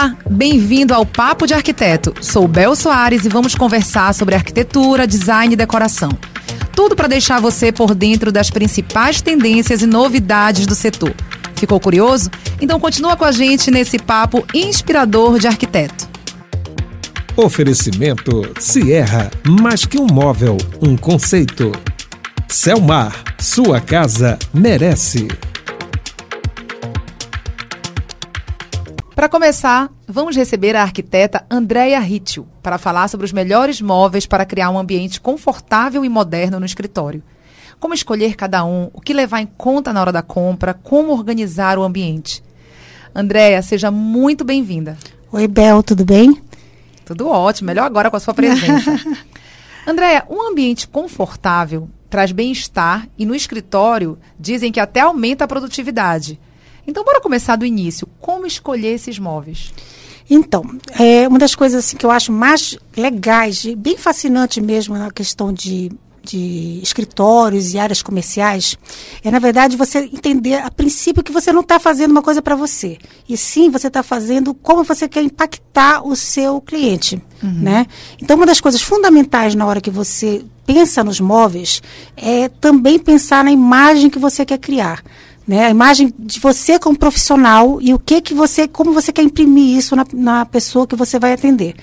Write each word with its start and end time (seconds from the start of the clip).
Olá, 0.00 0.16
bem-vindo 0.30 0.94
ao 0.94 1.04
Papo 1.04 1.46
de 1.46 1.52
Arquiteto. 1.52 2.14
Sou 2.22 2.48
Bel 2.48 2.74
Soares 2.74 3.26
e 3.26 3.28
vamos 3.28 3.54
conversar 3.54 4.14
sobre 4.14 4.34
arquitetura, 4.34 5.06
design 5.06 5.52
e 5.52 5.56
decoração. 5.56 6.08
Tudo 6.74 6.96
para 6.96 7.06
deixar 7.06 7.38
você 7.38 7.70
por 7.70 7.94
dentro 7.94 8.32
das 8.32 8.48
principais 8.48 9.20
tendências 9.20 9.82
e 9.82 9.86
novidades 9.86 10.66
do 10.66 10.74
setor. 10.74 11.14
Ficou 11.54 11.78
curioso? 11.78 12.30
Então 12.62 12.80
continua 12.80 13.14
com 13.14 13.26
a 13.26 13.30
gente 13.30 13.70
nesse 13.70 13.98
papo 13.98 14.42
inspirador 14.54 15.38
de 15.38 15.46
arquiteto. 15.46 16.08
Oferecimento 17.36 18.54
Sierra, 18.58 19.30
mais 19.46 19.84
que 19.84 19.98
um 19.98 20.06
móvel, 20.06 20.56
um 20.80 20.96
conceito. 20.96 21.72
Selmar, 22.48 23.22
sua 23.38 23.82
casa 23.82 24.38
merece. 24.54 25.28
Para 29.20 29.28
começar, 29.28 29.92
vamos 30.08 30.34
receber 30.34 30.74
a 30.74 30.80
arquiteta 30.80 31.44
Andrea 31.50 32.00
Ritchell 32.00 32.48
para 32.62 32.78
falar 32.78 33.06
sobre 33.06 33.26
os 33.26 33.34
melhores 33.34 33.78
móveis 33.78 34.24
para 34.24 34.46
criar 34.46 34.70
um 34.70 34.78
ambiente 34.78 35.20
confortável 35.20 36.02
e 36.06 36.08
moderno 36.08 36.58
no 36.58 36.64
escritório. 36.64 37.22
Como 37.78 37.92
escolher 37.92 38.34
cada 38.34 38.64
um, 38.64 38.88
o 38.94 38.98
que 38.98 39.12
levar 39.12 39.42
em 39.42 39.46
conta 39.46 39.92
na 39.92 40.00
hora 40.00 40.10
da 40.10 40.22
compra, 40.22 40.72
como 40.72 41.12
organizar 41.12 41.78
o 41.78 41.82
ambiente. 41.82 42.42
Andréia, 43.14 43.60
seja 43.60 43.90
muito 43.90 44.42
bem-vinda. 44.42 44.96
Oi, 45.30 45.46
Bel, 45.46 45.82
tudo 45.82 46.02
bem? 46.02 46.42
Tudo 47.04 47.28
ótimo, 47.28 47.66
melhor 47.66 47.84
agora 47.84 48.08
com 48.08 48.16
a 48.16 48.20
sua 48.20 48.32
presença. 48.32 48.98
Andréia, 49.86 50.24
um 50.30 50.48
ambiente 50.48 50.88
confortável 50.88 51.90
traz 52.08 52.32
bem-estar 52.32 53.06
e 53.18 53.26
no 53.26 53.34
escritório 53.34 54.18
dizem 54.38 54.72
que 54.72 54.80
até 54.80 55.00
aumenta 55.00 55.44
a 55.44 55.48
produtividade. 55.48 56.40
Então, 56.86 57.04
bora 57.04 57.20
começar 57.20 57.56
do 57.56 57.66
início. 57.66 58.08
Como 58.20 58.46
escolher 58.46 58.94
esses 58.94 59.18
móveis? 59.18 59.72
Então, 60.30 60.64
é 60.96 61.26
uma 61.26 61.40
das 61.40 61.56
coisas 61.56 61.84
assim, 61.84 61.96
que 61.96 62.06
eu 62.06 62.10
acho 62.10 62.30
mais 62.30 62.78
legais, 62.96 63.66
bem 63.76 63.96
fascinante 63.96 64.60
mesmo 64.60 64.96
na 64.96 65.10
questão 65.10 65.52
de, 65.52 65.90
de 66.22 66.78
escritórios 66.80 67.74
e 67.74 67.78
áreas 67.80 68.00
comerciais, 68.00 68.78
é, 69.24 69.30
na 69.30 69.40
verdade, 69.40 69.76
você 69.76 69.98
entender 70.12 70.54
a 70.54 70.70
princípio 70.70 71.24
que 71.24 71.32
você 71.32 71.52
não 71.52 71.62
está 71.62 71.80
fazendo 71.80 72.12
uma 72.12 72.22
coisa 72.22 72.40
para 72.40 72.54
você. 72.54 72.96
E 73.28 73.36
sim, 73.36 73.70
você 73.70 73.88
está 73.88 74.04
fazendo 74.04 74.54
como 74.54 74.84
você 74.84 75.08
quer 75.08 75.22
impactar 75.22 76.06
o 76.06 76.14
seu 76.14 76.60
cliente. 76.60 77.20
Uhum. 77.42 77.62
Né? 77.62 77.86
Então, 78.22 78.36
uma 78.36 78.46
das 78.46 78.60
coisas 78.60 78.80
fundamentais 78.80 79.56
na 79.56 79.66
hora 79.66 79.80
que 79.80 79.90
você 79.90 80.44
pensa 80.64 81.02
nos 81.02 81.18
móveis 81.18 81.82
é 82.16 82.48
também 82.48 83.00
pensar 83.00 83.42
na 83.42 83.50
imagem 83.50 84.08
que 84.08 84.18
você 84.18 84.44
quer 84.44 84.58
criar 84.58 85.02
né? 85.46 85.66
A 85.66 85.70
imagem 85.70 86.12
de 86.18 86.38
você 86.38 86.78
como 86.78 86.96
profissional 86.96 87.80
e 87.80 87.92
o 87.92 87.98
que 87.98 88.20
que 88.20 88.34
você, 88.34 88.68
como 88.68 88.92
você 88.92 89.12
quer 89.12 89.22
imprimir 89.22 89.76
isso 89.76 89.96
na, 89.96 90.04
na 90.12 90.46
pessoa 90.46 90.86
que 90.86 90.94
você 90.94 91.18
vai 91.18 91.32
atender. 91.32 91.74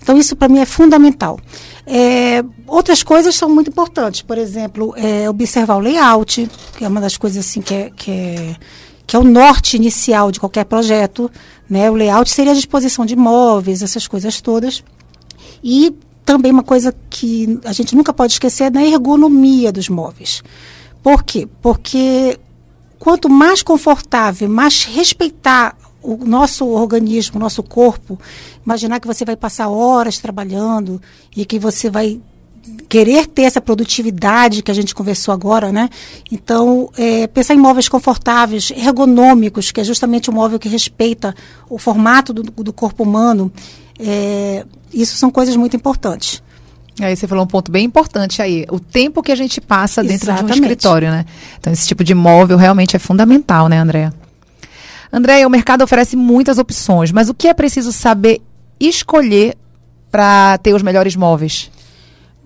Então 0.00 0.16
isso 0.16 0.36
para 0.36 0.48
mim 0.48 0.60
é 0.60 0.66
fundamental. 0.66 1.38
É, 1.86 2.44
outras 2.66 3.02
coisas 3.02 3.34
são 3.34 3.48
muito 3.48 3.70
importantes, 3.70 4.22
por 4.22 4.38
exemplo, 4.38 4.94
é, 4.96 5.28
observar 5.28 5.76
o 5.76 5.80
layout, 5.80 6.48
que 6.76 6.84
é 6.84 6.88
uma 6.88 7.00
das 7.00 7.16
coisas 7.16 7.44
assim 7.44 7.60
que 7.60 7.74
é, 7.74 7.90
que 7.94 8.10
é 8.10 8.56
que 9.06 9.14
é 9.14 9.18
o 9.18 9.24
norte 9.24 9.76
inicial 9.76 10.32
de 10.32 10.40
qualquer 10.40 10.64
projeto, 10.64 11.30
né? 11.70 11.88
O 11.88 11.94
layout 11.94 12.28
seria 12.28 12.50
a 12.50 12.56
disposição 12.56 13.06
de 13.06 13.14
móveis, 13.14 13.80
essas 13.80 14.08
coisas 14.08 14.40
todas. 14.40 14.82
E 15.62 15.94
também 16.24 16.50
uma 16.50 16.64
coisa 16.64 16.92
que 17.08 17.60
a 17.64 17.72
gente 17.72 17.94
nunca 17.94 18.12
pode 18.12 18.32
esquecer 18.32 18.64
é 18.64 18.70
da 18.70 18.82
ergonomia 18.82 19.70
dos 19.70 19.88
móveis. 19.88 20.42
Por 21.04 21.22
quê? 21.22 21.48
Porque 21.62 22.36
quanto 22.98 23.28
mais 23.28 23.62
confortável, 23.62 24.48
mais 24.48 24.84
respeitar 24.84 25.76
o 26.02 26.24
nosso 26.24 26.66
organismo, 26.66 27.36
o 27.36 27.40
nosso 27.40 27.62
corpo, 27.62 28.18
imaginar 28.64 29.00
que 29.00 29.06
você 29.06 29.24
vai 29.24 29.36
passar 29.36 29.68
horas 29.68 30.18
trabalhando 30.18 31.02
e 31.36 31.44
que 31.44 31.58
você 31.58 31.90
vai 31.90 32.20
querer 32.88 33.26
ter 33.26 33.42
essa 33.42 33.60
produtividade 33.60 34.62
que 34.62 34.70
a 34.70 34.74
gente 34.74 34.94
conversou 34.94 35.32
agora, 35.32 35.72
né? 35.72 35.88
Então, 36.30 36.90
é, 36.96 37.26
pensar 37.26 37.54
em 37.54 37.58
móveis 37.58 37.88
confortáveis, 37.88 38.70
ergonômicos, 38.70 39.70
que 39.70 39.80
é 39.80 39.84
justamente 39.84 40.30
o 40.30 40.32
móvel 40.32 40.58
que 40.58 40.68
respeita 40.68 41.34
o 41.68 41.78
formato 41.78 42.32
do, 42.32 42.42
do 42.42 42.72
corpo 42.72 43.02
humano, 43.02 43.52
é, 43.98 44.64
isso 44.92 45.16
são 45.16 45.30
coisas 45.30 45.56
muito 45.56 45.76
importantes. 45.76 46.42
Aí 47.00 47.14
você 47.14 47.26
falou 47.26 47.44
um 47.44 47.46
ponto 47.46 47.70
bem 47.70 47.84
importante 47.84 48.40
aí, 48.40 48.64
o 48.70 48.80
tempo 48.80 49.22
que 49.22 49.30
a 49.30 49.36
gente 49.36 49.60
passa 49.60 50.02
dentro 50.02 50.30
Exatamente. 50.30 50.54
de 50.54 50.60
um 50.60 50.64
escritório, 50.64 51.10
né? 51.10 51.26
Então 51.58 51.72
esse 51.72 51.86
tipo 51.86 52.02
de 52.02 52.14
móvel 52.14 52.56
realmente 52.56 52.96
é 52.96 52.98
fundamental, 52.98 53.68
né, 53.68 53.78
Andréa? 53.78 54.14
Andréia, 55.12 55.46
o 55.46 55.50
mercado 55.50 55.82
oferece 55.82 56.16
muitas 56.16 56.58
opções, 56.58 57.12
mas 57.12 57.28
o 57.28 57.34
que 57.34 57.48
é 57.48 57.54
preciso 57.54 57.92
saber 57.92 58.40
escolher 58.80 59.56
para 60.10 60.58
ter 60.58 60.74
os 60.74 60.82
melhores 60.82 61.14
móveis? 61.16 61.70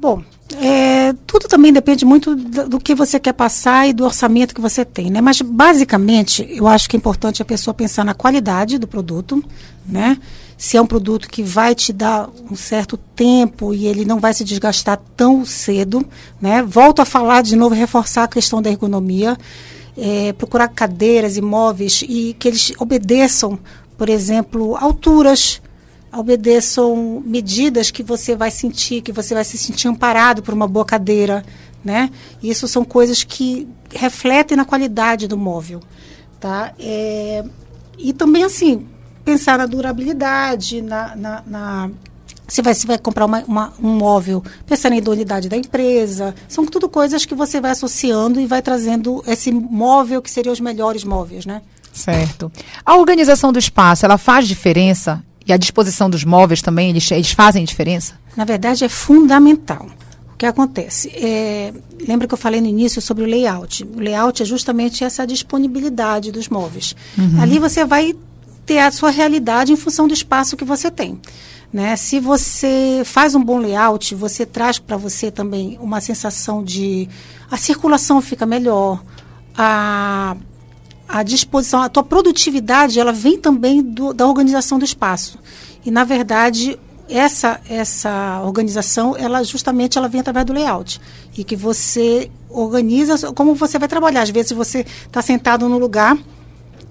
Bom, 0.00 0.22
é, 0.56 1.12
tudo 1.27 1.47
também 1.47 1.72
depende 1.72 2.05
muito 2.05 2.34
do, 2.34 2.69
do, 2.69 2.81
que 2.81 2.94
você 2.94 3.21
quer 3.21 3.32
passar 3.32 3.88
e 3.88 3.93
do 3.93 4.05
orçamento 4.05 4.55
que 4.55 4.61
você 4.61 4.84
tem, 4.84 5.11
né? 5.11 5.21
Mas 5.21 5.41
basicamente, 5.41 6.47
eu 6.50 6.67
acho 6.67 6.88
que 6.88 6.97
é 6.97 6.99
importante 6.99 7.41
a 7.41 7.44
pessoa 7.44 7.72
pensar 7.72 8.05
na 8.05 8.15
qualidade 8.15 8.78
do 8.78 8.88
produto, 8.88 9.43
né? 9.87 10.19
Se 10.60 10.76
é 10.76 10.82
um 10.82 10.87
produto 10.87 11.26
que 11.31 11.43
vai 11.43 11.75
te 11.75 11.91
dar 11.91 12.28
um 12.50 12.54
certo 12.54 12.98
tempo 12.98 13.72
e 13.72 13.87
ele 13.87 14.04
não 14.04 14.21
vai 14.21 14.34
se 14.34 14.44
desgastar 14.44 15.00
tão 15.16 15.43
cedo, 15.43 16.06
né? 16.38 16.62
Volto 16.62 17.00
a 17.00 17.06
falar 17.06 17.43
de 17.43 17.56
novo, 17.56 17.75
reforçar 17.75 18.25
a 18.25 18.28
questão 18.28 18.60
da 18.60 18.69
ergonomia, 18.69 19.38
é, 19.97 20.34
procurar 20.34 20.69
cadeiras 20.69 21.38
e 21.38 21.41
móveis 21.41 22.04
e 22.06 22.37
que 22.38 22.47
eles 22.47 22.75
obedeçam, 22.78 23.59
por 23.97 24.10
exemplo, 24.10 24.76
alturas, 24.76 25.62
obedeçam 26.12 27.22
medidas 27.25 27.91
que 27.91 28.03
você 28.03 28.37
vai 28.37 28.50
sentir, 28.50 29.00
que 29.00 29.12
você 29.12 29.32
vai 29.32 29.44
se 29.44 29.56
sentir 29.56 29.88
amparado 29.88 30.43
por 30.43 30.53
uma 30.53 30.69
boa 30.69 30.84
cadeira, 30.84 31.43
né? 31.82 32.10
Isso 32.43 32.69
são 32.69 32.84
coisas 32.84 33.25
que 33.25 33.66
refletem 33.94 34.59
na 34.59 34.66
qualidade 34.66 35.26
do 35.26 35.38
móvel, 35.38 35.81
tá? 36.38 36.75
É, 36.78 37.43
e 37.99 38.12
também 38.12 38.44
assim 38.44 38.87
pensar 39.25 39.58
na 39.58 39.66
durabilidade, 39.66 40.82
na, 40.82 41.14
na, 41.16 41.42
na 41.47 41.91
se 42.50 42.62
vai, 42.62 42.75
se 42.75 42.86
vai 42.86 42.98
comprar 42.98 43.26
uma, 43.26 43.44
uma, 43.47 43.72
um 43.81 43.91
móvel, 43.91 44.42
pensar 44.66 44.91
na 44.91 44.97
idoneidade 44.97 45.48
da 45.48 45.56
empresa. 45.56 46.34
São 46.48 46.66
tudo 46.66 46.88
coisas 46.88 47.25
que 47.25 47.34
você 47.34 47.60
vai 47.60 47.70
associando 47.70 48.41
e 48.41 48.47
vai 48.47 48.60
trazendo 48.60 49.22
esse 49.26 49.53
móvel 49.53 50.20
que 50.20 50.31
seriam 50.31 50.53
os 50.53 50.60
melhores 50.60 51.04
móveis, 51.04 51.47
né? 51.47 51.62
Certo. 51.92 52.50
A 52.84 52.97
organização 52.97 53.53
do 53.53 53.58
espaço, 53.58 54.04
ela 54.04 54.19
faz 54.19 54.47
diferença? 54.48 55.22
E 55.47 55.52
a 55.52 55.56
disposição 55.56 56.10
dos 56.10 56.25
móveis 56.25 56.60
também, 56.60 56.91
eles, 56.91 57.10
eles 57.10 57.32
fazem 57.32 57.64
diferença? 57.64 58.14
Na 58.37 58.44
verdade, 58.44 58.84
é 58.84 58.88
fundamental. 58.88 59.87
O 60.32 60.37
que 60.37 60.47
acontece? 60.47 61.08
É, 61.14 61.72
lembra 62.06 62.26
que 62.26 62.34
eu 62.34 62.38
falei 62.38 62.60
no 62.60 62.66
início 62.66 63.00
sobre 63.00 63.25
o 63.25 63.26
layout? 63.26 63.84
O 63.84 64.00
layout 64.00 64.42
é 64.42 64.47
justamente 64.47 65.04
essa 65.04 65.26
disponibilidade 65.26 66.32
dos 66.32 66.48
móveis. 66.48 66.94
Uhum. 67.19 67.41
Ali 67.41 67.58
você 67.58 67.84
vai 67.84 68.14
ter 68.70 68.78
a 68.78 68.92
sua 68.92 69.10
realidade 69.10 69.72
em 69.72 69.76
função 69.76 70.06
do 70.06 70.14
espaço 70.14 70.56
que 70.56 70.64
você 70.64 70.92
tem. 70.92 71.20
Né? 71.72 71.97
Se 71.97 72.20
você 72.20 73.03
faz 73.04 73.34
um 73.34 73.42
bom 73.42 73.58
layout, 73.58 74.14
você 74.14 74.47
traz 74.47 74.78
para 74.78 74.97
você 74.97 75.28
também 75.28 75.76
uma 75.81 76.00
sensação 76.00 76.62
de 76.62 77.08
a 77.50 77.56
circulação 77.56 78.22
fica 78.22 78.47
melhor, 78.47 79.03
a, 79.58 80.36
a 81.08 81.25
disposição, 81.25 81.82
a 81.82 81.88
tua 81.88 82.04
produtividade, 82.04 83.00
ela 83.00 83.12
vem 83.12 83.36
também 83.41 83.82
do, 83.82 84.14
da 84.14 84.25
organização 84.25 84.78
do 84.78 84.84
espaço. 84.84 85.37
E 85.84 85.90
na 85.90 86.05
verdade 86.05 86.78
essa 87.08 87.61
essa 87.69 88.40
organização, 88.44 89.16
ela 89.16 89.43
justamente 89.43 89.99
ela 89.99 90.08
vem 90.08 90.20
através 90.20 90.46
do 90.46 90.52
layout 90.52 91.00
e 91.37 91.43
que 91.43 91.56
você 91.56 92.31
organiza 92.49 93.32
como 93.32 93.52
você 93.52 93.81
vai 93.81 93.88
trabalhar. 93.88 94.23
Às 94.23 94.31
vezes 94.31 94.52
você 94.52 94.87
está 95.08 95.20
sentado 95.20 95.69
no 95.69 95.76
lugar 95.76 96.16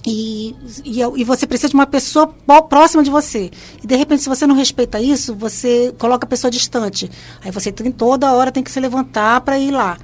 e, 0.06 0.56
e, 0.86 1.02
e, 1.02 1.24
você 1.24 1.46
precisa 1.46 1.70
de 1.70 1.76
uma 1.76 1.86
pessoa 1.86 2.28
próxima 2.70 3.04
de 3.04 3.10
você. 3.10 3.52
E 3.84 3.88
de 3.88 3.96
repente, 3.96 4.24
se 4.24 4.30
você 4.30 4.48
não 4.48 4.56
respeita 4.56 5.00
isso, 5.00 5.36
você 5.36 5.94
coloca 5.98 6.26
a 6.26 6.30
pessoa 6.30 6.50
distante. 6.50 7.12
Aí 7.44 7.52
você 7.52 7.72
tem 7.72 7.92
toda 7.92 8.32
hora 8.32 8.52
tem 8.52 8.64
que 8.64 8.72
se 8.72 8.80
levantar 8.80 9.42
para 9.42 9.60
ir 9.60 9.72
lá. 9.72 9.98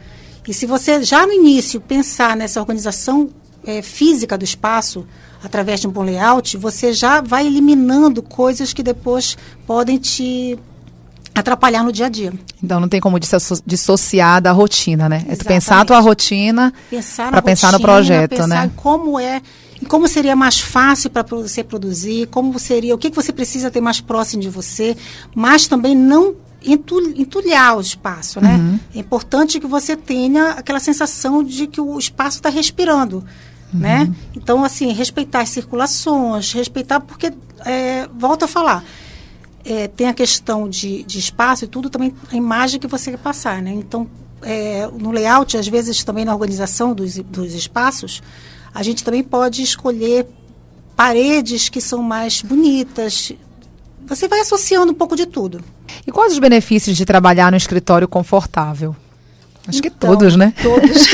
E 0.48 0.54
se 0.54 0.66
você 0.66 1.02
já 1.02 1.26
no 1.26 1.34
início 1.34 1.80
pensar 1.80 2.36
nessa 2.36 2.60
organização 2.60 3.30
é, 3.66 3.82
física 3.82 4.38
do 4.38 4.44
espaço, 4.44 5.08
através 5.44 5.80
de 5.80 5.88
um 5.88 5.92
bom 5.92 6.04
layout, 6.04 6.58
você 6.58 6.92
já 6.92 7.22
vai 7.22 7.48
eliminando 7.48 8.22
coisas 8.22 8.74
que 8.74 8.84
depois 8.84 9.38
podem 9.66 9.98
te 9.98 10.58
atrapalhar 11.34 11.84
no 11.84 11.92
dia 11.92 12.06
a 12.06 12.10
dia. 12.10 12.34
Então 12.64 12.80
não 12.80 12.88
tem 12.88 13.02
como 13.02 13.20
dissociar 13.66 14.42
da 14.42 14.52
rotina, 14.52 15.10
né? 15.10 15.26
É 15.28 15.36
tu 15.36 15.46
pensar 15.46 15.82
a 15.82 15.86
tua 15.86 16.00
rotina 16.00 16.74
para 17.30 17.42
pensar 17.42 17.72
no 17.74 17.80
projeto, 17.80 18.32
pensar 18.32 18.48
né? 18.48 18.72
como 18.76 19.20
é 19.20 19.42
como 19.86 20.08
seria 20.08 20.36
mais 20.36 20.60
fácil 20.60 21.10
para 21.10 21.24
você 21.24 21.64
produzir, 21.64 22.28
como 22.28 22.58
seria, 22.60 22.96
o 22.96 22.98
que, 22.98 23.10
que 23.10 23.16
você 23.16 23.32
precisa 23.32 23.72
ter 23.72 23.82
mais 23.82 24.02
próximo 24.02 24.42
de 24.42 24.50
você, 24.50 24.96
mas 25.34 25.68
também 25.68 25.96
não 25.96 26.36
entulhar 26.68 27.78
o 27.78 27.82
espaço, 27.82 28.42
né? 28.42 28.56
Uhum. 28.56 28.80
É 28.96 29.00
importante 29.00 29.60
que 29.60 29.68
você 29.68 29.96
tenha 29.96 30.52
aquela 30.52 30.80
sensação 30.80 31.44
de 31.44 31.68
que 31.68 31.80
o 31.80 31.98
espaço 32.00 32.38
está 32.38 32.50
respirando, 32.50 33.18
uhum. 33.74 33.80
né? 33.80 34.12
Então, 34.36 34.64
assim, 34.64 34.92
respeitar 34.92 35.42
as 35.42 35.50
circulações, 35.50 36.52
respeitar, 36.54 37.00
porque 37.00 37.32
é, 37.64 38.10
volto 38.18 38.44
a 38.44 38.48
falar, 38.48 38.84
é, 39.64 39.88
tem 39.88 40.08
a 40.08 40.14
questão 40.14 40.68
de, 40.68 41.04
de 41.04 41.20
espaço 41.20 41.66
e 41.66 41.68
tudo, 41.68 41.90
também 41.90 42.14
a 42.32 42.36
imagem 42.36 42.80
que 42.80 42.88
você 42.88 43.12
quer 43.12 43.20
passar, 43.20 43.62
né? 43.62 43.72
Então, 43.72 44.08
é, 44.42 44.88
no 44.88 45.12
layout, 45.12 45.58
às 45.58 45.68
vezes 45.68 46.04
também 46.04 46.26
na 46.26 46.34
organização 46.34 46.94
dos, 46.94 47.16
dos 47.16 47.54
espaços, 47.54 48.22
a 48.76 48.84
gente 48.84 49.06
também 49.06 49.24
pode 49.24 49.64
escolher 49.64 50.28
paredes 50.98 51.70
que 51.70 51.80
são 51.80 52.04
mais 52.04 52.42
bonitas. 52.42 53.32
Você 54.06 54.28
vai 54.28 54.42
associando 54.42 54.92
um 54.92 54.96
pouco 54.96 55.16
de 55.16 55.26
tudo. 55.26 55.64
E 56.06 56.12
quais 56.12 56.34
os 56.34 56.40
benefícios 56.40 56.98
de 56.98 57.06
trabalhar 57.06 57.50
no 57.50 57.58
escritório 57.58 58.06
confortável? 58.06 58.94
Acho 59.66 59.82
que 59.82 59.88
Então, 59.88 60.10
todos, 60.10 60.36
né? 60.36 60.54
Todos. 60.62 61.08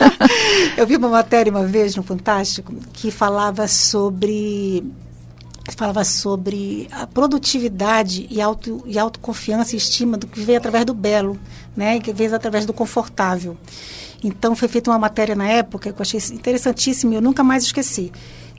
Eu 0.78 0.86
vi 0.86 0.96
uma 0.96 1.10
matéria 1.10 1.50
uma 1.52 1.66
vez 1.66 1.94
no 1.94 2.02
Fantástico 2.02 2.74
que 2.94 3.10
falava 3.10 3.68
sobre 3.68 4.82
falava 5.76 6.04
sobre 6.04 6.88
a 6.90 7.06
produtividade 7.06 8.26
e, 8.30 8.40
auto, 8.40 8.82
e 8.86 8.98
autoconfiança 8.98 9.74
e 9.74 9.78
estima 9.78 10.16
do 10.16 10.26
que 10.26 10.40
veio 10.40 10.58
através 10.58 10.84
do 10.84 10.92
belo, 10.94 11.38
né? 11.76 12.00
Que 12.00 12.12
veio 12.12 12.34
através 12.34 12.64
do 12.64 12.72
confortável. 12.72 13.56
Então 14.24 14.56
foi 14.56 14.66
feita 14.66 14.90
uma 14.90 14.98
matéria 14.98 15.34
na 15.34 15.46
época 15.46 15.92
que 15.92 16.00
eu 16.00 16.02
achei 16.02 16.20
interessantíssima 16.32 17.12
e 17.12 17.16
eu 17.16 17.22
nunca 17.22 17.44
mais 17.44 17.64
esqueci 17.64 18.10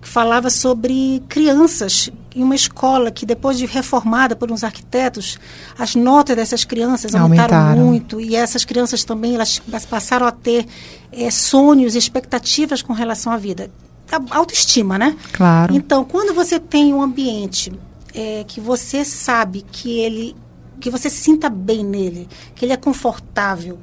que 0.05 0.11
falava 0.11 0.51
sobre 0.51 1.23
crianças 1.27 2.11
em 2.35 2.43
uma 2.43 2.53
escola 2.53 3.09
que 3.09 3.25
depois 3.25 3.57
de 3.57 3.65
reformada 3.65 4.35
por 4.35 4.51
uns 4.51 4.63
arquitetos, 4.63 5.39
as 5.79 5.95
notas 5.95 6.35
dessas 6.35 6.63
crianças 6.63 7.15
aumentaram, 7.15 7.57
Aumentaram. 7.57 7.87
muito 7.87 8.21
e 8.21 8.35
essas 8.35 8.63
crianças 8.63 9.03
também 9.03 9.33
elas, 9.33 9.59
passaram 9.89 10.27
a 10.27 10.31
ter 10.31 10.67
eh, 11.11 11.31
sonhos 11.31 11.95
e 11.95 11.97
expectativas 11.97 12.83
com 12.83 12.93
relação 12.93 13.33
à 13.33 13.37
vida. 13.37 13.71
A 14.11 14.37
autoestima, 14.37 14.99
né? 14.99 15.17
Claro. 15.33 15.73
Então, 15.73 16.05
quando 16.05 16.35
você 16.35 16.59
tem 16.59 16.93
um 16.93 17.01
ambiente 17.01 17.73
eh, 18.13 18.45
que 18.47 18.61
você 18.61 19.03
sabe 19.03 19.65
que 19.71 19.97
ele, 19.97 20.35
que 20.79 20.91
você 20.91 21.09
sinta 21.09 21.49
bem 21.49 21.83
nele, 21.83 22.27
que 22.53 22.63
ele 22.63 22.73
é 22.73 22.77
confortável 22.77 23.79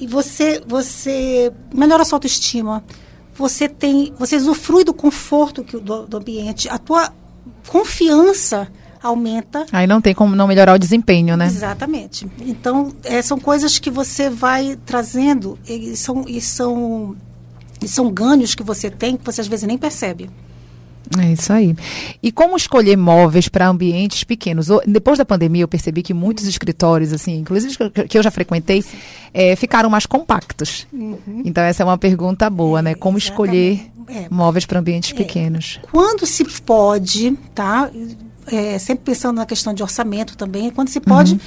e 0.00 0.06
você, 0.06 0.62
você 0.66 1.52
melhora 1.72 2.02
a 2.02 2.04
sua 2.04 2.16
autoestima, 2.16 2.84
você 3.34 3.68
tem, 3.68 4.12
você 4.18 4.36
usufrui 4.36 4.84
do 4.84 4.94
conforto 4.94 5.64
que, 5.64 5.76
do, 5.78 6.06
do 6.06 6.16
ambiente, 6.16 6.68
a 6.68 6.78
tua 6.78 7.12
confiança 7.68 8.68
aumenta. 9.02 9.66
Aí 9.70 9.86
não 9.86 10.00
tem 10.00 10.14
como 10.14 10.34
não 10.34 10.46
melhorar 10.46 10.74
o 10.74 10.78
desempenho, 10.78 11.36
né? 11.36 11.46
Exatamente. 11.46 12.26
Então, 12.40 12.92
eh, 13.04 13.20
são 13.20 13.38
coisas 13.38 13.78
que 13.78 13.90
você 13.90 14.30
vai 14.30 14.78
trazendo 14.86 15.58
e 15.68 15.94
são, 15.96 16.24
e 16.26 16.40
são, 16.40 17.16
e 17.82 17.88
são 17.88 18.10
ganhos 18.10 18.54
que 18.54 18.62
você 18.62 18.90
tem 18.90 19.16
que 19.16 19.24
você 19.24 19.40
às 19.40 19.46
vezes 19.46 19.66
nem 19.66 19.76
percebe. 19.76 20.30
É 21.18 21.32
isso 21.32 21.52
aí. 21.52 21.76
E 22.22 22.32
como 22.32 22.56
escolher 22.56 22.96
móveis 22.96 23.48
para 23.48 23.68
ambientes 23.68 24.24
pequenos? 24.24 24.68
Depois 24.86 25.18
da 25.18 25.24
pandemia, 25.24 25.62
eu 25.62 25.68
percebi 25.68 26.02
que 26.02 26.14
muitos 26.14 26.46
escritórios, 26.46 27.12
assim, 27.12 27.36
inclusive 27.38 27.76
que- 28.06 28.16
eu 28.18 28.22
já 28.22 28.30
frequentei, 28.30 28.82
eh, 29.32 29.54
ficaram 29.56 29.90
mais 29.90 30.06
compactos. 30.06 30.86
Então, 31.44 31.62
essa 31.62 31.82
é 31.82 31.86
uma 31.86 31.98
pergunta 31.98 32.48
boa, 32.48 32.80
né? 32.80 32.94
Como 32.94 33.18
escolher 33.18 33.86
É. 34.08 34.26
móveis 34.30 34.64
para 34.66 34.80
ambientes 34.80 35.12
pequenos? 35.12 35.78
Quando 35.92 36.24
se 36.26 36.44
pode, 36.62 37.36
tá? 37.54 37.90
É, 38.46 38.78
sempre 38.78 39.04
pensando 39.04 39.36
na 39.36 39.46
questão 39.46 39.72
de 39.72 39.82
orçamento 39.82 40.36
também, 40.36 40.70
quando 40.70 40.88
se 40.88 41.00
pode, 41.00 41.40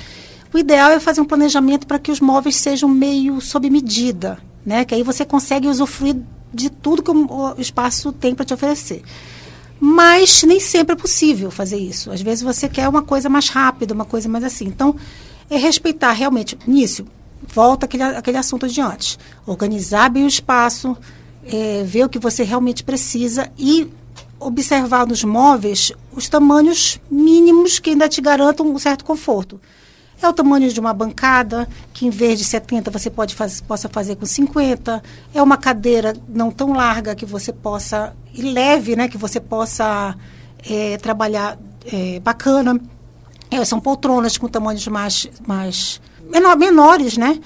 o 0.53 0.57
ideal 0.57 0.92
é 0.92 1.00
fazer 1.00 1.21
um 1.21 1.25
planejamento 1.25 1.86
para 1.86 2.00
que 2.00 2.12
os 2.12 2.19
móveis 2.19 2.56
sejam 2.56 2.89
meio 2.89 3.39
sob 3.42 3.69
medida, 3.69 4.38
né? 4.65 4.83
Que 4.86 4.95
aí 4.95 5.03
você 5.03 5.24
consegue 5.25 5.68
usufruir 5.68 6.15
de 6.53 6.69
tudo 6.69 7.03
que 7.03 7.12
o 7.12 7.56
espaço 7.60 8.12
tem 8.12 8.33
para 8.33 8.45
te 8.45 8.53
oferecer. 8.53 9.03
Mas 9.79 10.44
nem 10.44 10.59
sempre 10.59 10.94
é 10.94 10.95
possível 10.95 11.51
fazer 11.51 11.77
isso. 11.77 12.12
Às 12.12 12.21
vezes 12.21 12.44
você 12.44 12.68
quer 12.68 12.88
uma 12.89 13.01
coisa 13.01 13.29
mais 13.29 13.50
rápida, 13.50 13.94
uma 13.94 14.06
coisa 14.06 14.27
mais 14.27 14.44
assim. 14.44 14.65
Então, 14.65 14.95
é 15.50 15.57
respeitar 15.57 16.12
realmente. 16.12 16.57
Nisso, 16.65 17.06
volta 17.53 17.85
aquele, 17.85 18.03
aquele 18.03 18.38
assunto 18.38 18.68
de 18.68 18.81
antes. 18.81 19.19
Organizar 19.45 20.09
bem 20.09 20.24
o 20.24 20.27
espaço, 20.27 20.97
é, 21.45 21.83
ver 21.83 22.06
o 22.06 22.09
que 22.09 22.19
você 22.19 22.44
realmente 22.44 22.83
precisa 22.83 23.51
e 23.57 23.88
observar 24.39 25.07
nos 25.07 25.24
móveis 25.24 25.91
os 26.12 26.27
tamanhos 26.29 27.00
mínimos 27.09 27.79
que 27.79 27.91
ainda 27.91 28.09
te 28.09 28.21
garantam 28.21 28.68
um 28.68 28.77
certo 28.77 29.03
conforto. 29.06 29.59
É 30.22 30.28
o 30.28 30.34
tamanho 30.34 30.72
de 30.72 30.80
uma 30.80 30.94
bancada, 30.94 31.68
que 31.94 32.08
em 32.08 32.10
vez 32.10 32.40
de 32.40 32.46
70 32.46 32.90
você 32.90 33.10
pode 33.10 33.36
faz, 33.36 33.62
possa 33.62 33.88
fazer 33.88 34.16
com 34.16 34.25
50. 34.25 35.04
É 35.34 35.42
uma 35.42 35.58
cadeira 35.58 36.16
não 36.28 36.50
tão 36.50 36.74
larga 36.74 37.14
que 37.16 37.25
você 37.25 37.54
possa, 37.54 38.14
e 38.34 38.42
leve, 38.42 38.96
né, 38.96 39.08
que 39.08 39.18
você 39.18 39.40
possa 39.40 40.16
eh, 40.68 40.98
trabalhar 40.98 41.58
eh, 41.92 42.19
bacana. 42.19 42.80
É, 43.50 43.64
são 43.64 43.80
poltronas 43.80 44.38
com 44.38 44.48
tamanhos 44.48 44.88
mais, 44.88 45.30
mais 45.48 46.02
menor, 46.30 46.58
menores, 46.58 47.18
né? 47.18 47.40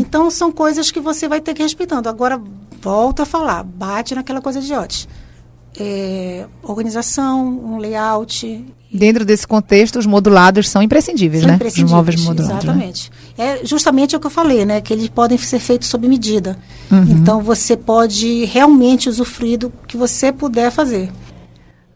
Então 0.00 0.30
são 0.30 0.50
coisas 0.50 0.90
que 0.90 0.98
você 0.98 1.28
vai 1.28 1.40
ter 1.40 1.54
que 1.54 1.62
ir 1.62 1.64
respeitando. 1.64 2.08
Agora, 2.08 2.40
volta 2.80 3.22
a 3.22 3.26
falar, 3.26 3.62
bate 3.62 4.14
naquela 4.14 4.40
coisa 4.40 4.60
de 4.60 4.72
antes. 4.74 5.08
É, 5.78 6.46
organização, 6.62 7.46
um 7.46 7.78
layout, 7.78 8.64
Dentro 8.94 9.24
desse 9.24 9.44
contexto, 9.44 9.98
os 9.98 10.06
modulados 10.06 10.68
são 10.68 10.80
imprescindíveis, 10.80 11.42
são 11.42 11.48
né? 11.48 11.56
imprescindíveis, 11.56 11.90
Os 11.90 11.96
móveis 11.96 12.20
modulados. 12.24 12.64
né? 12.64 12.70
Exatamente. 12.70 13.12
É 13.36 13.66
justamente 13.66 14.14
o 14.14 14.20
que 14.20 14.26
eu 14.28 14.30
falei, 14.30 14.64
né? 14.64 14.80
Que 14.80 14.92
eles 14.92 15.08
podem 15.08 15.36
ser 15.36 15.58
feitos 15.58 15.88
sob 15.88 16.06
medida. 16.06 16.56
Uhum. 16.92 17.02
Então 17.10 17.42
você 17.42 17.76
pode 17.76 18.44
realmente 18.44 19.08
usufruir 19.08 19.58
do 19.58 19.72
que 19.88 19.96
você 19.96 20.32
puder 20.32 20.70
fazer. 20.70 21.10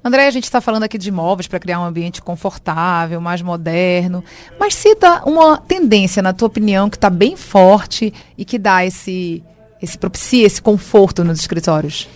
André, 0.02 0.26
a 0.26 0.30
gente 0.32 0.44
está 0.44 0.60
falando 0.60 0.82
aqui 0.82 0.98
de 0.98 1.12
móveis 1.12 1.46
para 1.46 1.60
criar 1.60 1.78
um 1.78 1.84
ambiente 1.84 2.20
confortável, 2.20 3.20
mais 3.20 3.42
moderno. 3.42 4.24
Mas 4.58 4.74
cita 4.74 5.22
uma 5.24 5.56
tendência, 5.56 6.20
na 6.20 6.32
tua 6.32 6.48
opinião, 6.48 6.90
que 6.90 6.96
está 6.96 7.08
bem 7.10 7.36
forte 7.36 8.12
e 8.36 8.44
que 8.44 8.58
dá 8.58 8.84
esse, 8.84 9.40
esse 9.80 9.96
propicia 9.96 10.44
esse 10.44 10.60
conforto 10.60 11.22
nos 11.22 11.38
escritórios. 11.38 12.08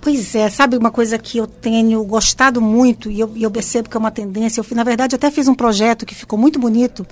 Pois 0.00 0.34
é, 0.34 0.48
sabe 0.48 0.78
uma 0.78 0.90
coisa 0.90 1.18
que 1.18 1.36
eu 1.36 1.46
tenho 1.46 2.02
gostado 2.04 2.60
muito 2.60 3.10
e 3.10 3.20
eu, 3.20 3.30
eu 3.36 3.50
percebo 3.50 3.88
que 3.88 3.96
é 3.96 4.00
uma 4.00 4.10
tendência. 4.10 4.60
Eu, 4.60 4.66
na 4.74 4.82
verdade, 4.82 5.14
até 5.14 5.30
fiz 5.30 5.46
um 5.46 5.54
projeto 5.54 6.06
que 6.06 6.14
ficou 6.14 6.38
muito 6.38 6.58
bonito 6.58 7.06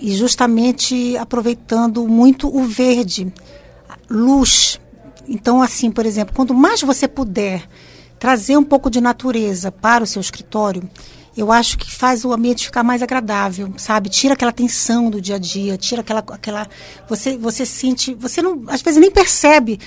e 0.00 0.14
justamente 0.14 1.16
aproveitando 1.16 2.06
muito 2.06 2.54
o 2.54 2.64
verde, 2.64 3.32
luz. 4.10 4.78
Então, 5.26 5.62
assim, 5.62 5.90
por 5.90 6.04
exemplo, 6.04 6.34
quanto 6.34 6.52
mais 6.52 6.82
você 6.82 7.08
puder 7.08 7.66
trazer 8.18 8.56
um 8.58 8.64
pouco 8.64 8.90
de 8.90 9.00
natureza 9.00 9.72
para 9.72 10.04
o 10.04 10.06
seu 10.06 10.20
escritório, 10.20 10.88
eu 11.36 11.52
acho 11.52 11.78
que 11.78 11.90
faz 11.90 12.24
o 12.24 12.32
ambiente 12.32 12.66
ficar 12.66 12.82
mais 12.82 13.00
agradável, 13.00 13.72
sabe? 13.76 14.08
Tira 14.08 14.34
aquela 14.34 14.52
tensão 14.52 15.08
do 15.08 15.20
dia 15.20 15.36
a 15.36 15.38
dia, 15.38 15.78
tira 15.78 16.00
aquela 16.00 16.20
aquela 16.20 16.68
você 17.08 17.38
você 17.38 17.64
sente, 17.64 18.12
você 18.14 18.42
não 18.42 18.64
às 18.66 18.82
vezes 18.82 19.00
nem 19.00 19.10
percebe 19.10 19.78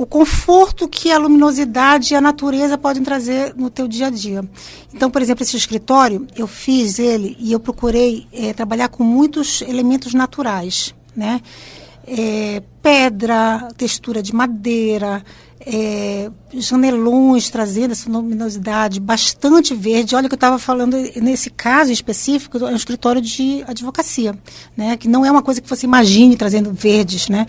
o 0.00 0.06
conforto 0.06 0.88
que 0.88 1.12
a 1.12 1.18
luminosidade 1.18 2.14
e 2.14 2.16
a 2.16 2.22
natureza 2.22 2.78
podem 2.78 3.02
trazer 3.02 3.54
no 3.54 3.68
teu 3.68 3.86
dia 3.86 4.06
a 4.06 4.10
dia. 4.10 4.42
Então, 4.94 5.10
por 5.10 5.20
exemplo, 5.20 5.42
esse 5.42 5.58
escritório, 5.58 6.26
eu 6.34 6.46
fiz 6.46 6.98
ele 6.98 7.36
e 7.38 7.52
eu 7.52 7.60
procurei 7.60 8.26
eh, 8.32 8.54
trabalhar 8.54 8.88
com 8.88 9.04
muitos 9.04 9.60
elementos 9.60 10.14
naturais, 10.14 10.94
né? 11.14 11.42
Eh, 12.06 12.62
pedra, 12.80 13.68
textura 13.76 14.22
de 14.22 14.34
madeira, 14.34 15.22
eh, 15.66 16.30
janelões 16.54 17.50
trazendo 17.50 17.92
essa 17.92 18.10
luminosidade, 18.10 18.98
bastante 18.98 19.74
verde. 19.74 20.16
Olha 20.16 20.28
que 20.28 20.34
eu 20.34 20.36
estava 20.36 20.58
falando 20.58 20.96
nesse 21.16 21.50
caso 21.50 21.92
específico, 21.92 22.58
é 22.58 22.72
um 22.72 22.76
escritório 22.76 23.20
de 23.20 23.62
advocacia, 23.66 24.38
né? 24.76 24.96
Que 24.96 25.06
não 25.06 25.24
é 25.24 25.30
uma 25.30 25.42
coisa 25.42 25.60
que 25.60 25.68
você 25.68 25.86
imagine 25.86 26.36
trazendo 26.36 26.72
verdes, 26.72 27.28
né? 27.28 27.46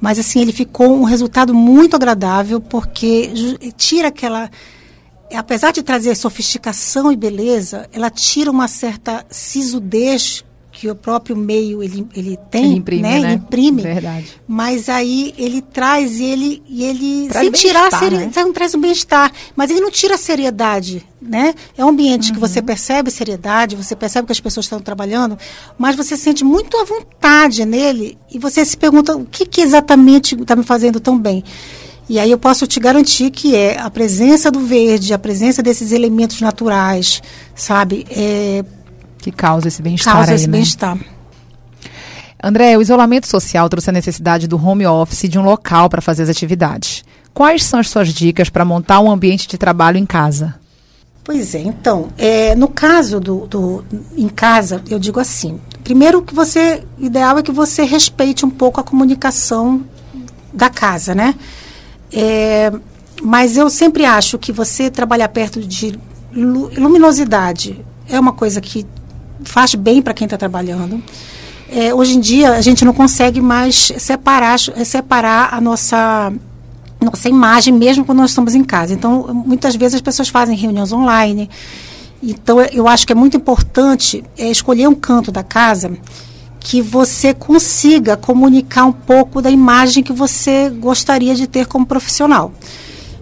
Mas 0.00 0.18
assim 0.18 0.40
ele 0.40 0.52
ficou 0.52 0.92
um 0.92 1.04
resultado 1.04 1.54
muito 1.54 1.94
agradável 1.94 2.60
porque 2.60 3.30
tira 3.76 4.08
aquela 4.08 4.50
apesar 5.34 5.72
de 5.72 5.82
trazer 5.82 6.14
sofisticação 6.14 7.10
e 7.10 7.16
beleza, 7.16 7.88
ela 7.92 8.10
tira 8.10 8.50
uma 8.50 8.68
certa 8.68 9.24
sisudez 9.30 10.44
que 10.72 10.88
o 10.90 10.94
próprio 10.94 11.36
meio 11.36 11.82
ele, 11.82 12.06
ele 12.16 12.38
tem, 12.50 12.64
Ele 12.64 12.74
imprime, 12.76 13.02
né? 13.02 13.18
Né? 13.20 13.32
imprime. 13.34 13.82
Verdade. 13.82 14.26
Mas 14.48 14.88
aí 14.88 15.34
ele 15.36 15.60
traz 15.60 16.18
ele 16.18 16.62
e 16.66 16.82
ele 16.84 17.28
Traz 17.28 17.44
sem 17.44 17.52
tirar 17.52 17.88
a 17.88 17.98
seriedade, 17.98 18.36
né? 18.46 18.52
traz 18.54 18.74
um 18.74 18.80
bem-estar, 18.80 19.30
mas 19.54 19.70
ele 19.70 19.80
não 19.80 19.90
tira 19.90 20.14
a 20.14 20.18
seriedade, 20.18 21.06
né? 21.20 21.54
É 21.76 21.84
um 21.84 21.90
ambiente 21.90 22.32
que 22.32 22.38
você 22.40 22.60
Uhum. 22.60 22.64
percebe 22.66 23.10
seriedade, 23.10 23.76
você 23.76 23.94
percebe 23.94 24.26
que 24.26 24.32
as 24.32 24.40
pessoas 24.40 24.64
estão 24.64 24.80
trabalhando, 24.80 25.38
mas 25.78 25.94
você 25.94 26.16
sente 26.16 26.42
muito 26.42 26.76
à 26.78 26.84
vontade 26.84 27.64
nele 27.66 28.16
e 28.32 28.38
você 28.38 28.64
se 28.64 28.76
pergunta 28.76 29.14
o 29.14 29.26
que, 29.26 29.44
que 29.44 29.60
exatamente 29.60 30.34
está 30.34 30.56
me 30.56 30.64
fazendo 30.64 30.98
tão 30.98 31.18
bem. 31.18 31.44
E 32.08 32.18
aí 32.18 32.30
eu 32.30 32.38
posso 32.38 32.66
te 32.66 32.80
garantir 32.80 33.30
que 33.30 33.54
é 33.54 33.78
a 33.78 33.88
presença 33.88 34.50
do 34.50 34.60
verde, 34.60 35.14
a 35.14 35.18
presença 35.18 35.62
desses 35.62 35.92
elementos 35.92 36.40
naturais, 36.40 37.22
sabe? 37.54 38.04
É, 38.10 38.64
Que 39.22 39.30
causa 39.32 39.68
esse 39.68 39.80
bem-estar 39.80 40.14
causa 40.14 40.32
aí, 40.32 40.36
esse 40.36 40.46
né? 40.46 40.52
bem-estar. 40.52 40.98
André, 42.42 42.76
o 42.76 42.82
isolamento 42.82 43.28
social 43.28 43.68
trouxe 43.68 43.88
a 43.88 43.92
necessidade 43.92 44.48
do 44.48 44.62
home 44.62 44.84
office 44.84 45.24
e 45.24 45.28
de 45.28 45.38
um 45.38 45.42
local 45.42 45.88
para 45.88 46.02
fazer 46.02 46.24
as 46.24 46.28
atividades. 46.28 47.04
Quais 47.32 47.62
são 47.62 47.78
as 47.78 47.88
suas 47.88 48.08
dicas 48.08 48.50
para 48.50 48.64
montar 48.64 48.98
um 48.98 49.10
ambiente 49.10 49.46
de 49.46 49.56
trabalho 49.56 49.96
em 49.96 50.04
casa? 50.04 50.56
Pois 51.22 51.54
é, 51.54 51.60
então, 51.60 52.08
é, 52.18 52.56
no 52.56 52.66
caso 52.66 53.20
do, 53.20 53.46
do, 53.46 53.84
em 54.16 54.28
casa, 54.28 54.82
eu 54.90 54.98
digo 54.98 55.20
assim, 55.20 55.60
primeiro 55.84 56.20
que 56.20 56.34
você, 56.34 56.82
ideal 56.98 57.38
é 57.38 57.42
que 57.44 57.52
você 57.52 57.84
respeite 57.84 58.44
um 58.44 58.50
pouco 58.50 58.80
a 58.80 58.84
comunicação 58.84 59.82
da 60.52 60.68
casa, 60.68 61.14
né? 61.14 61.36
É, 62.12 62.72
mas 63.22 63.56
eu 63.56 63.70
sempre 63.70 64.04
acho 64.04 64.36
que 64.36 64.50
você 64.50 64.90
trabalhar 64.90 65.28
perto 65.28 65.60
de 65.60 65.96
luminosidade 66.34 67.84
é 68.08 68.18
uma 68.18 68.32
coisa 68.32 68.60
que 68.60 68.84
faz 69.44 69.74
bem 69.74 70.02
para 70.02 70.14
quem 70.14 70.24
está 70.24 70.36
trabalhando. 70.36 71.02
É, 71.70 71.94
hoje 71.94 72.16
em 72.16 72.20
dia 72.20 72.52
a 72.52 72.60
gente 72.60 72.84
não 72.84 72.92
consegue 72.92 73.40
mais 73.40 73.92
separar, 73.98 74.58
separar 74.58 75.54
a 75.54 75.60
nossa 75.60 76.32
nossa 77.00 77.28
imagem 77.28 77.74
mesmo 77.74 78.04
quando 78.04 78.18
nós 78.18 78.30
estamos 78.30 78.54
em 78.54 78.62
casa. 78.62 78.94
Então, 78.94 79.34
muitas 79.34 79.74
vezes 79.74 79.96
as 79.96 80.00
pessoas 80.00 80.28
fazem 80.28 80.56
reuniões 80.56 80.92
online. 80.92 81.50
Então, 82.22 82.60
eu 82.60 82.86
acho 82.86 83.04
que 83.04 83.12
é 83.12 83.16
muito 83.16 83.36
importante 83.36 84.22
é, 84.38 84.48
escolher 84.48 84.86
um 84.86 84.94
canto 84.94 85.32
da 85.32 85.42
casa 85.42 85.90
que 86.60 86.80
você 86.80 87.34
consiga 87.34 88.16
comunicar 88.16 88.84
um 88.84 88.92
pouco 88.92 89.42
da 89.42 89.50
imagem 89.50 90.04
que 90.04 90.12
você 90.12 90.70
gostaria 90.70 91.34
de 91.34 91.48
ter 91.48 91.66
como 91.66 91.84
profissional. 91.84 92.52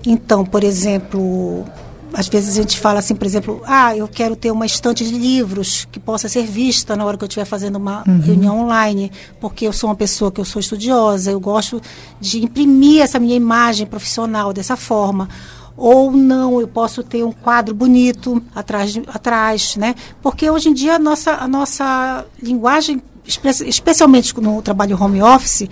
Então, 0.07 0.45
por 0.45 0.63
exemplo, 0.63 1.65
às 2.13 2.29
vezes 2.29 2.59
a 2.59 2.63
gente 2.63 2.79
fala 2.79 2.99
assim, 2.99 3.15
por 3.15 3.27
exemplo, 3.27 3.63
ah, 3.67 3.97
eu 3.97 4.09
quero 4.09 4.35
ter 4.35 4.51
uma 4.51 4.67
estante 4.67 5.05
de 5.05 5.17
livros 5.17 5.87
que 5.91 6.01
possa 6.01 6.29
ser 6.29 6.45
vista 6.45 6.97
na 6.97 7.05
hora 7.05 7.17
que 7.17 7.25
eu 7.25 7.29
estiver 7.29 7.45
fazendo 7.45 7.77
uma 7.77 8.03
uhum. 8.07 8.21
reunião 8.21 8.61
online, 8.61 9.11
porque 9.41 9.67
eu 9.67 9.73
sou 9.73 9.89
uma 9.89 9.97
pessoa 9.97 10.31
que 10.31 10.41
eu 10.41 10.45
sou 10.45 10.61
estudiosa, 10.61 11.31
eu 11.31 11.41
gosto 11.41 11.81
de 12.21 12.45
imprimir 12.45 13.03
essa 13.03 13.19
minha 13.19 13.37
imagem 13.37 13.87
profissional 13.87 14.53
dessa 14.53 14.77
forma. 14.77 15.29
Ou 15.77 16.11
não, 16.13 16.61
eu 16.61 16.69
posso 16.69 17.03
ter 17.03 17.25
um 17.25 17.33
quadro 17.33 17.75
bonito 17.75 18.43
atrás, 18.55 18.93
de, 18.93 19.03
atrás 19.07 19.77
né? 19.77 19.95
Porque 20.21 20.51
hoje 20.51 20.69
em 20.69 20.75
dia 20.75 20.97
a 20.97 20.99
nossa, 20.99 21.33
a 21.33 21.49
nossa 21.49 22.27
linguagem, 22.43 23.03
especialmente 23.27 24.39
no 24.41 24.61
trabalho 24.61 25.03
home 25.03 25.23
office, 25.23 25.69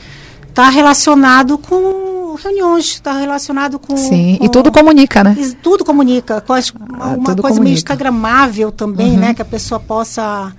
está 0.49 0.71
relacionado 0.71 1.59
com 1.59 2.08
reuniões, 2.43 2.87
está 2.87 3.19
relacionado 3.19 3.79
com. 3.79 3.97
Sim, 3.97 4.37
com, 4.39 4.45
e 4.45 4.49
tudo 4.49 4.73
comunica, 4.73 5.23
né? 5.25 5.37
Tudo 5.63 5.85
comunica. 5.85 6.41
Com 6.41 6.53
as, 6.53 6.71
ah, 6.71 7.09
uma 7.09 7.25
coisa 7.25 7.37
comunica. 7.37 7.61
meio 7.63 7.75
instagramável 7.75 8.73
também, 8.73 9.13
uhum. 9.13 9.19
né? 9.19 9.35
Que 9.35 9.43
a 9.43 9.45
pessoa 9.45 9.81
possa 9.81 10.53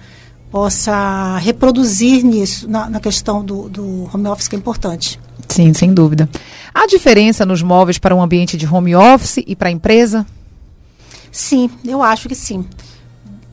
possa 0.52 1.38
reproduzir 1.38 2.24
nisso, 2.26 2.68
na, 2.68 2.90
na 2.90 3.00
questão 3.00 3.44
do, 3.44 3.70
do 3.70 4.10
home 4.12 4.28
office, 4.28 4.48
que 4.48 4.56
é 4.56 4.60
importante. 4.60 5.20
Sim, 5.48 5.74
sem 5.74 5.94
dúvida. 5.94 6.30
Há 6.74 6.86
diferença 6.88 7.46
nos 7.46 7.62
móveis 7.62 7.98
para 7.98 8.16
um 8.16 8.22
ambiente 8.22 8.58
de 8.58 8.68
home 8.68 8.96
office 8.96 9.44
e 9.46 9.56
para 9.56 9.70
a 9.70 9.72
empresa? 9.72 10.26
Sim, 11.32 11.70
eu 11.86 12.02
acho 12.02 12.28
que 12.28 12.36
sim. 12.36 12.66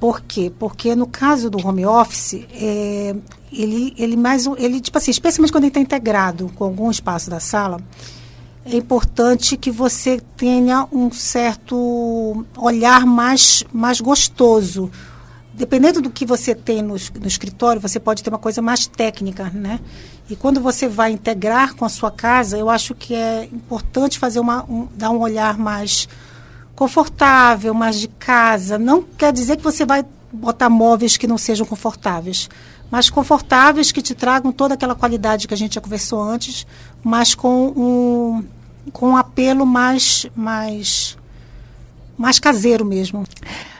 Por 0.00 0.20
quê? 0.20 0.52
Porque 0.58 0.94
no 0.94 1.06
caso 1.06 1.48
do 1.50 1.66
home 1.66 1.86
office, 1.86 2.44
é, 2.52 3.14
ele, 3.52 3.94
ele 3.96 4.16
mais 4.16 4.46
ele 4.58 4.80
tipo 4.80 4.96
assim, 4.98 5.10
especialmente 5.10 5.52
quando 5.52 5.64
ele 5.64 5.70
está 5.70 5.80
integrado 5.80 6.50
com 6.54 6.64
algum 6.64 6.90
espaço 6.90 7.30
da 7.30 7.40
sala, 7.40 7.80
é 8.66 8.76
importante 8.76 9.56
que 9.56 9.70
você 9.70 10.20
tenha 10.36 10.88
um 10.90 11.10
certo 11.12 12.44
olhar 12.56 13.06
mais, 13.06 13.62
mais 13.72 14.00
gostoso. 14.00 14.90
Dependendo 15.54 16.02
do 16.02 16.10
que 16.10 16.26
você 16.26 16.52
tem 16.52 16.82
no, 16.82 16.96
no 17.20 17.26
escritório, 17.26 17.80
você 17.80 18.00
pode 18.00 18.24
ter 18.24 18.28
uma 18.28 18.38
coisa 18.38 18.60
mais 18.60 18.86
técnica, 18.86 19.50
né? 19.54 19.78
E 20.28 20.34
quando 20.34 20.60
você 20.60 20.88
vai 20.88 21.12
integrar 21.12 21.76
com 21.76 21.84
a 21.84 21.88
sua 21.88 22.10
casa, 22.10 22.58
eu 22.58 22.68
acho 22.68 22.92
que 22.92 23.14
é 23.14 23.44
importante 23.44 24.18
fazer 24.18 24.40
uma, 24.40 24.64
um, 24.64 24.88
dar 24.96 25.10
um 25.10 25.20
olhar 25.20 25.56
mais 25.56 26.08
confortável, 26.74 27.72
mais 27.72 28.00
de 28.00 28.08
casa. 28.08 28.76
Não 28.76 29.00
quer 29.00 29.32
dizer 29.32 29.56
que 29.56 29.62
você 29.62 29.86
vai 29.86 30.04
botar 30.32 30.68
móveis 30.68 31.16
que 31.16 31.28
não 31.28 31.38
sejam 31.38 31.64
confortáveis, 31.64 32.50
mas 32.90 33.08
confortáveis 33.08 33.92
que 33.92 34.02
te 34.02 34.14
tragam 34.14 34.50
toda 34.50 34.74
aquela 34.74 34.96
qualidade 34.96 35.46
que 35.46 35.54
a 35.54 35.56
gente 35.56 35.76
já 35.76 35.80
conversou 35.80 36.20
antes, 36.20 36.66
mas 37.02 37.34
com 37.34 37.68
um, 37.68 38.44
com 38.92 39.10
um 39.10 39.16
apelo 39.16 39.66
mais, 39.66 40.26
mais, 40.34 41.16
mais 42.16 42.38
caseiro 42.38 42.84
mesmo. 42.84 43.24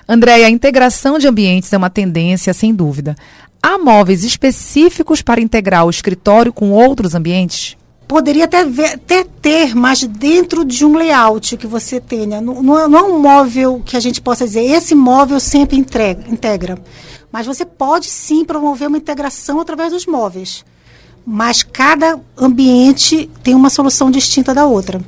Andréia, 0.09 0.47
a 0.47 0.51
integração 0.51 1.19
de 1.19 1.27
ambientes 1.27 1.73
é 1.73 1.77
uma 1.77 1.91
tendência, 1.91 2.53
sem 2.53 2.75
dúvida. 2.75 3.17
Há 3.63 3.79
móveis 3.79 4.23
específicos 4.23 5.23
para 5.23 5.41
integrar 5.41 5.85
o 5.85 5.91
escritório 5.91 6.53
com 6.53 6.71
outros 6.71 7.15
ambientes? 7.15 7.77
Poderia 8.07 8.45
até, 8.45 8.65
ver, 8.65 8.95
até 8.95 9.25
ter, 9.25 9.75
mas 9.75 10.05
dentro 10.05 10.65
de 10.65 10.85
um 10.85 10.97
layout 10.97 11.57
que 11.57 11.67
você 11.67 12.01
tenha. 12.01 12.41
Não, 12.41 12.63
não, 12.63 12.79
é, 12.79 13.01
é 13.01 13.03
um 13.03 13.19
móvel 13.19 13.83
que 13.85 13.97
a 13.97 14.01
gente 14.01 14.21
possa 14.21 14.45
dizer, 14.45 14.63
esse 14.63 14.95
móvel 14.95 15.41
sempre 15.41 15.77
entrega, 15.77 16.25
integra. 16.31 16.79
Mas 17.33 17.47
você 17.47 17.65
pode 17.65 18.07
sim 18.07 18.45
promover 18.45 18.87
uma 18.87 18.99
integração 18.99 19.59
através 19.59 19.93
dos 19.93 20.07
móveis. 20.07 20.65
Mas 21.27 21.63
cada 21.63 22.21
ambiente 22.39 23.29
tem 23.43 23.55
uma 23.55 23.69
solução 23.69 24.11
distinta 24.11 24.55
da 24.55 24.65
outra. 24.65 25.01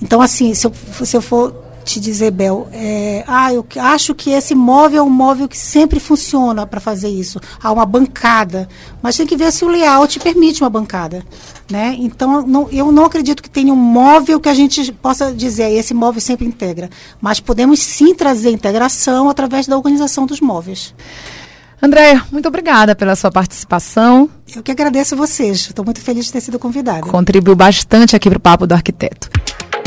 Então, 0.00 0.22
assim, 0.22 0.54
se 0.54 0.66
eu, 0.66 0.72
se 1.04 1.16
eu 1.16 1.20
for 1.20 1.52
te 1.88 1.98
dizer, 1.98 2.30
Bel, 2.30 2.68
é, 2.70 3.24
ah, 3.26 3.52
eu 3.52 3.66
acho 3.76 4.14
que 4.14 4.30
esse 4.30 4.54
móvel 4.54 5.00
é 5.00 5.02
um 5.02 5.10
móvel 5.10 5.48
que 5.48 5.56
sempre 5.56 5.98
funciona 5.98 6.66
para 6.66 6.80
fazer 6.80 7.08
isso. 7.08 7.40
Há 7.62 7.72
uma 7.72 7.86
bancada, 7.86 8.68
mas 9.02 9.16
tem 9.16 9.26
que 9.26 9.36
ver 9.36 9.50
se 9.50 9.64
o 9.64 9.68
layout 9.68 10.20
permite 10.20 10.62
uma 10.62 10.68
bancada. 10.68 11.24
Né? 11.70 11.96
Então, 11.98 12.46
não, 12.46 12.68
eu 12.70 12.92
não 12.92 13.06
acredito 13.06 13.42
que 13.42 13.50
tenha 13.50 13.72
um 13.72 13.76
móvel 13.76 14.38
que 14.38 14.48
a 14.48 14.54
gente 14.54 14.92
possa 14.92 15.32
dizer, 15.32 15.70
esse 15.72 15.94
móvel 15.94 16.20
sempre 16.20 16.46
integra. 16.46 16.90
Mas 17.20 17.40
podemos 17.40 17.80
sim 17.80 18.14
trazer 18.14 18.50
integração 18.50 19.28
através 19.28 19.66
da 19.66 19.76
organização 19.76 20.26
dos 20.26 20.40
móveis. 20.40 20.94
Andréia, 21.80 22.24
muito 22.32 22.48
obrigada 22.48 22.94
pela 22.94 23.14
sua 23.14 23.30
participação. 23.30 24.28
Eu 24.54 24.62
que 24.62 24.72
agradeço 24.72 25.14
a 25.14 25.18
vocês. 25.18 25.60
Estou 25.60 25.84
muito 25.84 26.00
feliz 26.00 26.26
de 26.26 26.32
ter 26.32 26.40
sido 26.40 26.58
convidada. 26.58 27.02
Contribuiu 27.02 27.54
bastante 27.54 28.16
aqui 28.16 28.28
para 28.28 28.36
o 28.36 28.40
Papo 28.40 28.66
do 28.66 28.72
Arquiteto. 28.72 29.30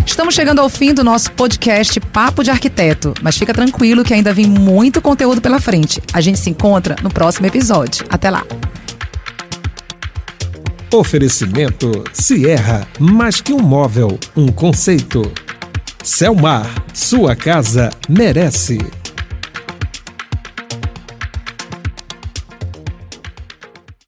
Estamos 0.05 0.33
chegando 0.33 0.59
ao 0.59 0.69
fim 0.69 0.93
do 0.93 1.03
nosso 1.03 1.31
podcast 1.33 1.99
Papo 1.99 2.43
de 2.43 2.49
Arquiteto, 2.49 3.13
mas 3.21 3.37
fica 3.37 3.53
tranquilo 3.53 4.03
que 4.03 4.13
ainda 4.13 4.33
vem 4.33 4.47
muito 4.47 5.01
conteúdo 5.01 5.41
pela 5.41 5.59
frente. 5.59 6.01
A 6.13 6.21
gente 6.21 6.39
se 6.39 6.49
encontra 6.49 6.95
no 7.03 7.09
próximo 7.09 7.47
episódio. 7.47 8.05
Até 8.09 8.29
lá. 8.29 8.43
Oferecimento 10.93 12.03
Sierra, 12.13 12.87
mais 12.99 13.41
que 13.41 13.53
um 13.53 13.61
móvel, 13.61 14.17
um 14.35 14.47
conceito. 14.47 15.31
Selmar, 16.03 16.67
sua 16.93 17.35
casa 17.35 17.89
merece. 18.09 18.79